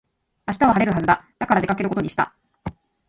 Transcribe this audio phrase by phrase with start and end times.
[0.47, 1.27] 明日は晴れるはずだ。
[1.37, 2.33] だから出かけることにした。